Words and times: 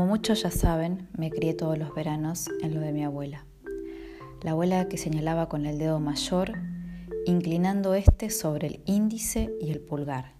Como 0.00 0.12
muchos 0.12 0.44
ya 0.44 0.50
saben, 0.50 1.10
me 1.12 1.28
crié 1.28 1.52
todos 1.52 1.76
los 1.76 1.94
veranos 1.94 2.48
en 2.62 2.74
lo 2.74 2.80
de 2.80 2.90
mi 2.90 3.04
abuela. 3.04 3.44
La 4.40 4.52
abuela 4.52 4.88
que 4.88 4.96
señalaba 4.96 5.50
con 5.50 5.66
el 5.66 5.76
dedo 5.76 6.00
mayor, 6.00 6.54
inclinando 7.26 7.92
este 7.92 8.30
sobre 8.30 8.68
el 8.68 8.80
índice 8.86 9.52
y 9.60 9.70
el 9.70 9.80
pulgar. 9.80 10.32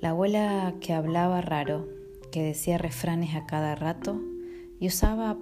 La 0.00 0.10
abuela 0.10 0.74
que 0.80 0.92
hablaba 0.92 1.40
raro, 1.40 1.86
que 2.32 2.42
decía 2.42 2.78
refranes 2.78 3.36
a 3.36 3.46
cada 3.46 3.76
rato 3.76 4.20
y 4.80 4.88
usaba 4.88 5.38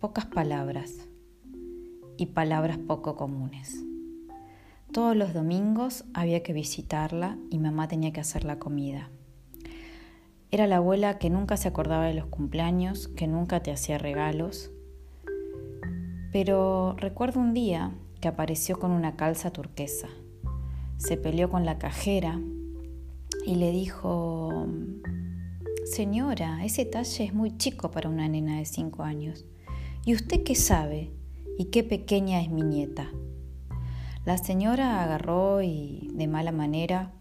pocas 0.00 0.24
palabras 0.24 1.10
y 2.16 2.24
palabras 2.24 2.78
poco 2.78 3.16
comunes. 3.16 3.84
Todos 4.92 5.14
los 5.14 5.34
domingos 5.34 6.06
había 6.14 6.42
que 6.42 6.54
visitarla 6.54 7.36
y 7.50 7.58
mamá 7.58 7.86
tenía 7.86 8.14
que 8.14 8.20
hacer 8.20 8.44
la 8.44 8.58
comida. 8.58 9.10
Era 10.52 10.66
la 10.66 10.76
abuela 10.76 11.18
que 11.18 11.30
nunca 11.30 11.56
se 11.56 11.68
acordaba 11.68 12.06
de 12.06 12.14
los 12.14 12.26
cumpleaños, 12.26 13.06
que 13.08 13.28
nunca 13.28 13.62
te 13.62 13.70
hacía 13.70 13.98
regalos. 13.98 14.72
Pero 16.32 16.96
recuerdo 16.96 17.38
un 17.38 17.54
día 17.54 17.92
que 18.20 18.26
apareció 18.26 18.78
con 18.78 18.90
una 18.90 19.14
calza 19.14 19.52
turquesa. 19.52 20.08
Se 20.96 21.16
peleó 21.16 21.50
con 21.50 21.64
la 21.64 21.78
cajera 21.78 22.40
y 23.46 23.54
le 23.54 23.70
dijo, 23.70 24.66
Señora, 25.84 26.64
ese 26.64 26.84
talle 26.84 27.24
es 27.24 27.32
muy 27.32 27.56
chico 27.56 27.92
para 27.92 28.08
una 28.08 28.28
nena 28.28 28.58
de 28.58 28.64
cinco 28.64 29.04
años. 29.04 29.46
¿Y 30.04 30.14
usted 30.14 30.42
qué 30.42 30.56
sabe? 30.56 31.12
¿Y 31.58 31.66
qué 31.66 31.84
pequeña 31.84 32.40
es 32.40 32.50
mi 32.50 32.62
nieta? 32.62 33.08
La 34.24 34.36
señora 34.36 35.02
agarró 35.02 35.62
y 35.62 36.08
de 36.12 36.26
mala 36.26 36.52
manera 36.52 37.12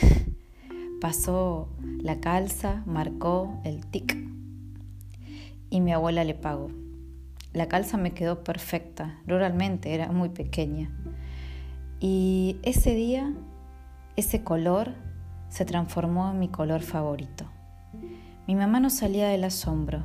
Pasó 1.00 1.68
la 2.00 2.18
calza, 2.18 2.82
marcó 2.84 3.60
el 3.62 3.86
tic 3.86 4.16
y 5.70 5.80
mi 5.80 5.92
abuela 5.92 6.24
le 6.24 6.34
pagó. 6.34 6.70
La 7.52 7.68
calza 7.68 7.96
me 7.96 8.12
quedó 8.12 8.42
perfecta, 8.42 9.20
ruralmente 9.26 9.94
era 9.94 10.10
muy 10.10 10.30
pequeña. 10.30 10.90
Y 12.00 12.56
ese 12.62 12.94
día, 12.94 13.32
ese 14.16 14.42
color 14.42 14.94
se 15.48 15.64
transformó 15.64 16.30
en 16.30 16.40
mi 16.40 16.48
color 16.48 16.82
favorito. 16.82 17.44
Mi 18.48 18.54
mamá 18.54 18.80
no 18.80 18.90
salía 18.90 19.28
del 19.28 19.44
asombro. 19.44 20.02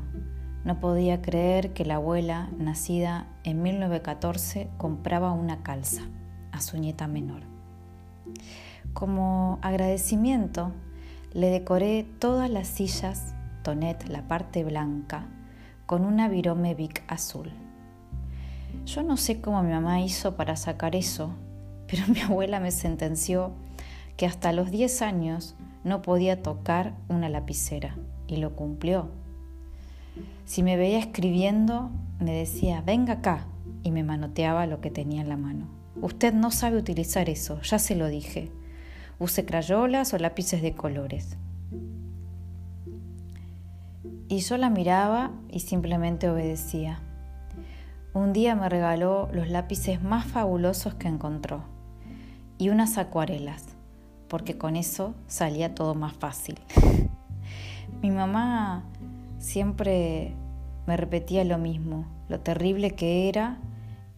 No 0.64 0.80
podía 0.80 1.22
creer 1.22 1.74
que 1.74 1.86
la 1.86 1.96
abuela, 1.96 2.50
nacida 2.58 3.28
en 3.44 3.62
1914, 3.64 4.70
compraba 4.78 5.32
una 5.32 5.64
calza 5.64 6.04
a 6.52 6.62
su 6.62 6.78
nieta 6.78 7.08
menor. 7.08 7.42
Como 8.92 9.59
agradecimiento, 9.62 10.72
le 11.34 11.48
decoré 11.48 12.06
todas 12.20 12.50
las 12.50 12.67
sillas, 12.67 13.34
tonet, 13.64 14.08
la 14.08 14.28
parte 14.28 14.64
blanca, 14.64 15.25
con 15.88 16.06
una 16.06 16.28
virome 16.28 16.75
Vic 16.75 17.03
azul. 17.08 17.52
Yo 18.86 19.02
no 19.02 19.17
sé 19.17 19.42
cómo 19.42 19.64
mi 19.64 19.72
mamá 19.72 20.02
hizo 20.02 20.36
para 20.36 20.56
sacar 20.56 20.95
eso, 20.95 21.31
pero 21.88 22.03
mi 22.08 22.20
abuela 22.22 22.59
me 22.59 22.70
sentenció 22.70 23.52
que 24.16 24.28
hasta 24.28 24.53
los 24.53 24.70
10 24.70 25.02
años 25.02 25.56
no 25.84 26.03
podía 26.03 26.44
tocar 26.44 26.94
una 27.09 27.30
lapicera 27.30 27.95
y 28.28 28.38
lo 28.38 28.56
cumplió. 28.56 29.09
Si 30.45 30.62
me 30.62 30.78
veía 30.78 31.00
escribiendo, 31.00 31.90
me 32.20 32.34
decía, 32.34 32.84
venga 32.86 33.14
acá, 33.14 33.47
y 33.81 33.90
me 33.90 34.03
manoteaba 34.03 34.68
lo 34.68 34.81
que 34.81 34.92
tenía 34.92 35.22
en 35.22 35.30
la 35.30 35.38
mano. 35.38 35.68
Usted 36.00 36.34
no 36.34 36.52
sabe 36.52 36.78
utilizar 36.78 37.28
eso, 37.30 37.59
ya 37.62 37.80
se 37.80 37.95
lo 37.95 38.08
dije 38.08 38.52
use 39.24 39.46
crayolas 39.46 40.14
o 40.14 40.18
lápices 40.18 40.62
de 40.62 40.76
colores. 40.76 41.38
Y 44.28 44.40
yo 44.40 44.58
la 44.58 44.70
miraba 44.70 45.31
y 45.50 45.62
simplemente 45.62 46.30
obedecía. 46.30 47.00
Un 48.14 48.34
día 48.34 48.56
me 48.56 48.68
regaló 48.68 49.30
los 49.31 49.50
lápices 49.50 50.03
más 50.03 50.25
fabulosos 50.25 50.96
que 50.96 51.08
encontró 51.08 51.64
y 52.58 52.70
unas 52.70 52.97
acuarelas, 52.97 53.64
porque 54.28 54.58
con 54.58 54.75
eso 54.75 55.16
salía 55.28 55.74
todo 55.74 55.96
más 55.96 56.14
fácil. 56.14 56.59
Mi 58.02 58.12
mamá 58.12 58.84
siempre 59.40 60.36
me 60.86 60.97
repetía 60.97 61.44
lo 61.44 61.58
mismo, 61.58 62.06
lo 62.28 62.40
terrible 62.40 62.92
que 62.92 63.30
era 63.30 63.58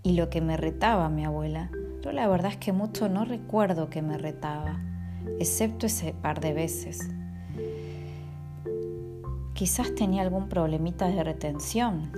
y 0.02 0.14
lo 0.14 0.30
que 0.30 0.42
me 0.42 0.58
retaba 0.58 1.10
mi 1.10 1.26
abuela. 1.26 1.70
Yo 2.04 2.12
la 2.12 2.28
verdad 2.28 2.52
es 2.52 2.58
que 2.58 2.74
mucho 2.74 3.10
no 3.10 3.26
recuerdo 3.26 3.90
que 3.90 4.02
me 4.02 4.18
retaba 4.18 4.80
excepto 5.40 5.86
ese 5.86 6.14
par 6.14 6.40
de 6.40 6.54
veces. 6.54 7.10
Quizás 9.54 9.96
tenía 9.96 10.22
algún 10.22 10.50
problemita 10.50 11.08
de 11.08 11.24
retención, 11.24 12.12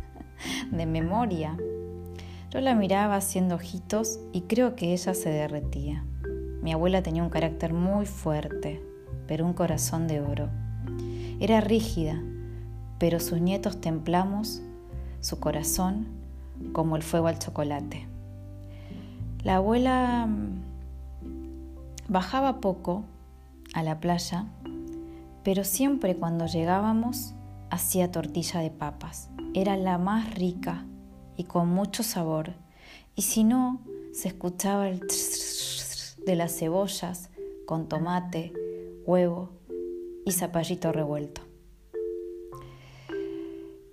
de 0.70 0.86
memoria. 0.86 1.56
Yo 2.50 2.60
la 2.60 2.74
miraba 2.74 3.16
haciendo 3.16 3.54
ojitos 3.54 4.20
y 4.32 4.42
creo 4.42 4.76
que 4.76 4.92
ella 4.92 5.14
se 5.14 5.30
derretía. 5.30 6.04
Mi 6.62 6.72
abuela 6.72 7.02
tenía 7.02 7.22
un 7.22 7.30
carácter 7.30 7.72
muy 7.72 8.04
fuerte, 8.04 8.82
pero 9.26 9.46
un 9.46 9.54
corazón 9.54 10.08
de 10.08 10.20
oro. 10.20 10.48
Era 11.40 11.60
rígida, 11.60 12.22
pero 12.98 13.20
sus 13.20 13.40
nietos 13.40 13.80
templamos 13.80 14.60
su 15.20 15.40
corazón 15.40 16.08
como 16.72 16.96
el 16.96 17.02
fuego 17.02 17.28
al 17.28 17.38
chocolate. 17.38 18.06
La 19.44 19.56
abuela 19.56 20.28
Bajaba 22.08 22.62
poco 22.62 23.04
a 23.74 23.82
la 23.82 24.00
playa, 24.00 24.46
pero 25.44 25.62
siempre 25.62 26.16
cuando 26.16 26.46
llegábamos 26.46 27.34
hacía 27.70 28.10
tortilla 28.10 28.60
de 28.60 28.70
papas. 28.70 29.28
Era 29.52 29.76
la 29.76 29.98
más 29.98 30.34
rica 30.34 30.86
y 31.36 31.44
con 31.44 31.68
mucho 31.68 32.02
sabor. 32.02 32.54
Y 33.14 33.22
si 33.22 33.44
no, 33.44 33.82
se 34.12 34.28
escuchaba 34.28 34.88
el 34.88 35.00
de 36.24 36.34
las 36.34 36.58
cebollas 36.58 37.28
con 37.66 37.90
tomate, 37.90 38.54
huevo 39.04 39.50
y 40.24 40.32
zapallito 40.32 40.92
revuelto. 40.92 41.42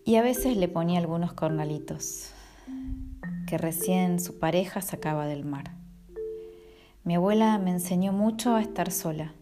Y 0.05 0.15
a 0.15 0.21
veces 0.21 0.55
le 0.55 0.69
ponía 0.69 0.99
algunos 0.99 1.33
cornalitos 1.33 2.29
que 3.45 3.57
recién 3.57 4.21
su 4.21 4.39
pareja 4.39 4.81
sacaba 4.81 5.25
del 5.25 5.43
mar. 5.43 5.74
Mi 7.05 7.13
abuela 7.13 7.59
me 7.59 7.69
enseñó 7.69 8.13
mucho 8.13 8.55
a 8.55 8.61
estar 8.61 8.91
sola, 8.91 9.35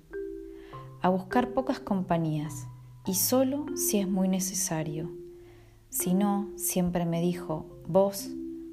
a 1.02 1.08
buscar 1.08 1.54
pocas 1.54 1.80
compañías 1.80 2.68
y 3.06 3.14
solo 3.14 3.66
si 3.78 4.00
es 4.00 4.08
muy 4.10 4.28
necesario. 4.28 5.10
Si 5.88 6.14
no, 6.14 6.50
siempre 6.58 7.06
me 7.06 7.22
dijo, 7.22 7.66
vos 7.88 8.30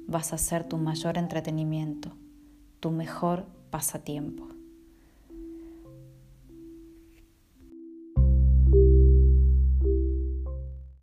vas 0.07 0.33
a 0.33 0.37
ser 0.37 0.65
tu 0.65 0.75
mayor 0.75 1.17
entretenimiento, 1.17 2.11
tu 2.81 2.91
mejor 2.91 3.45
pasatiempo. 3.69 4.50